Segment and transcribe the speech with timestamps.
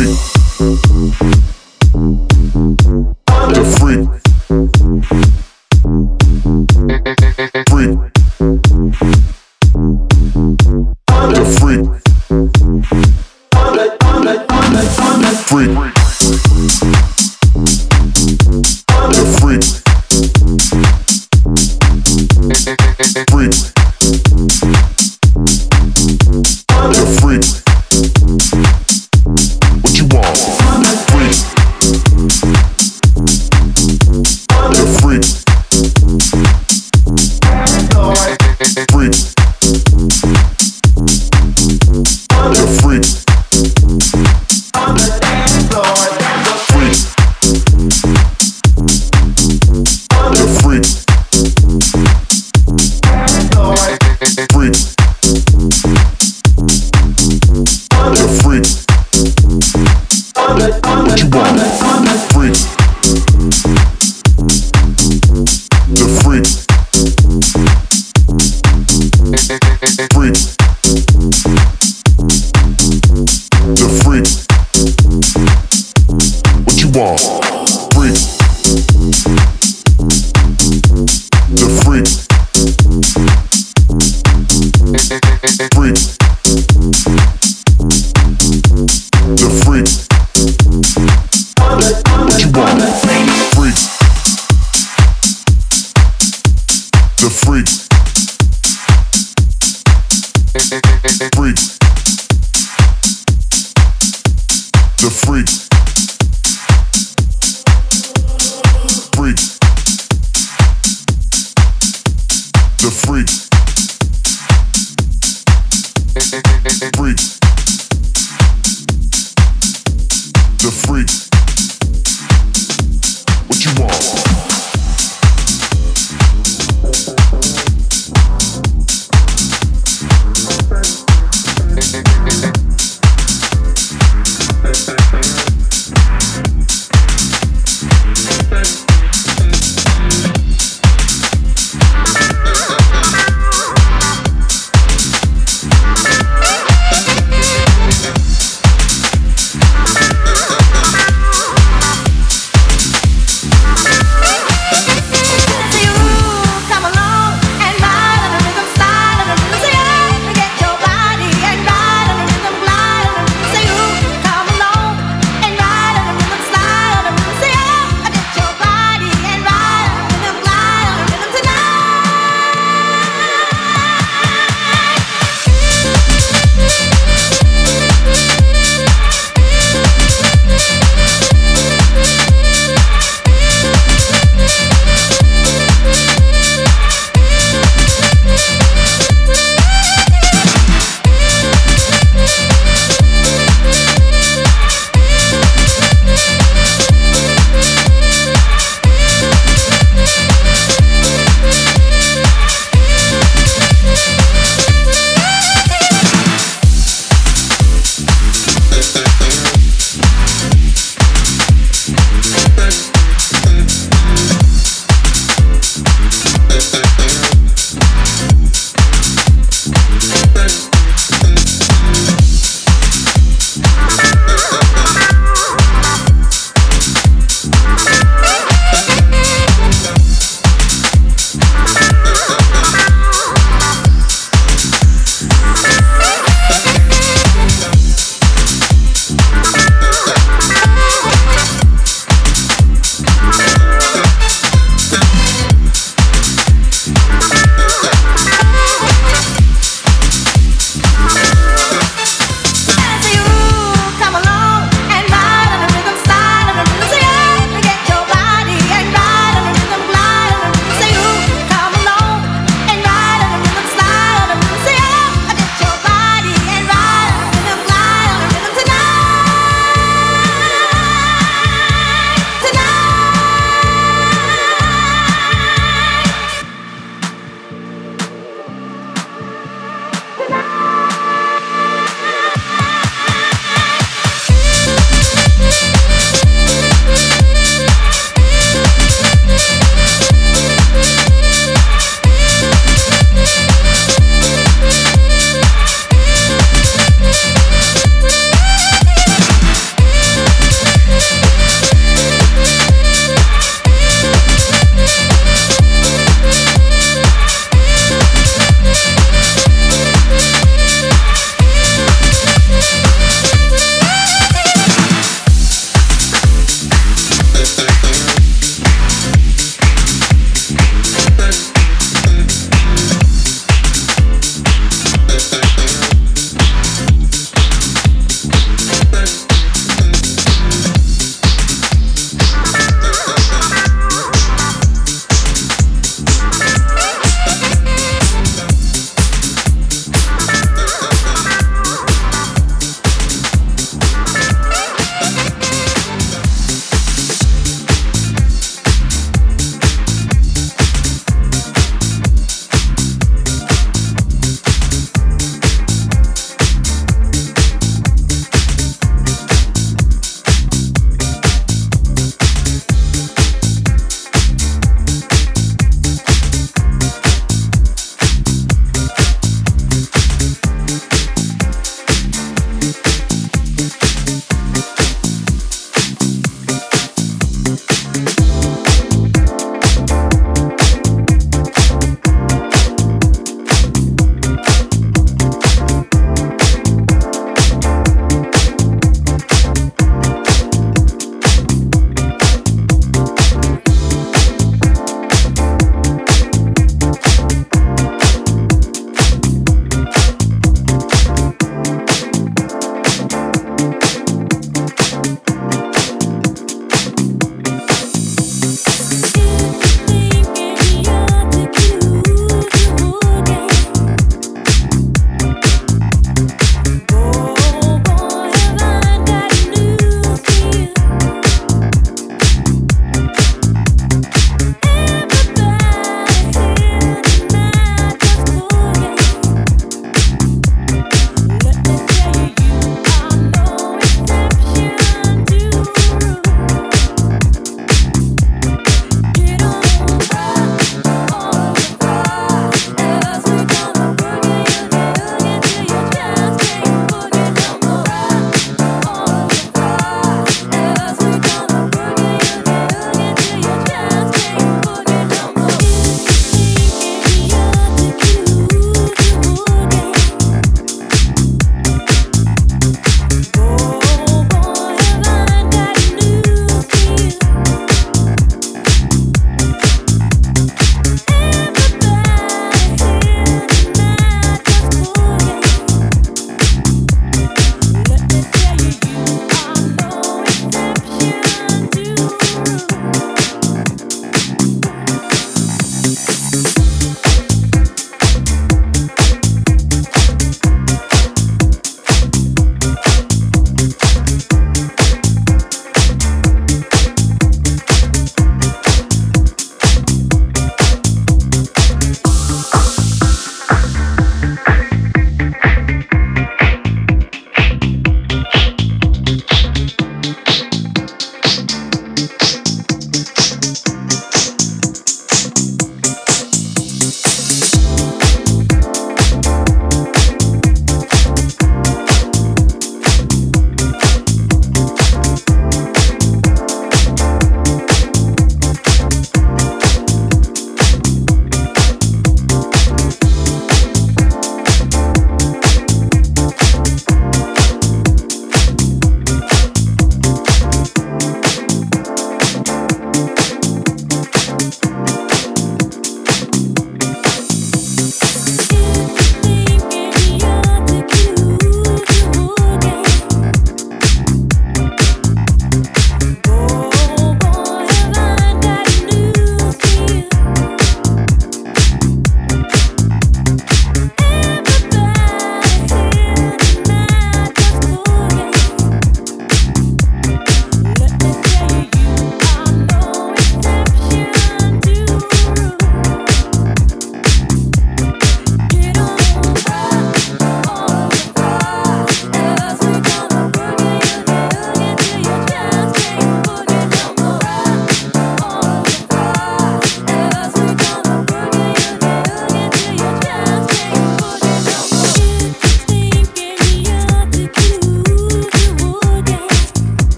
[0.00, 0.29] the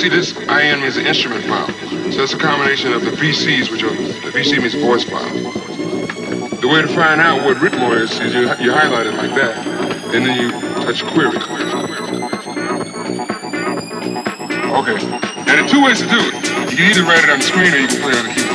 [0.00, 1.68] see, this IM is an instrument file.
[2.10, 5.28] So it's a combination of the VCs, which are, the VC means voice file.
[6.56, 9.66] The way to find out what rhythm is, is you, you highlight it like that,
[10.14, 10.50] and then you
[10.84, 11.36] touch query.
[14.80, 14.98] Okay.
[15.44, 16.34] There are two ways to do it.
[16.70, 18.34] You can either write it on the screen or you can play it on the
[18.34, 18.49] keyboard.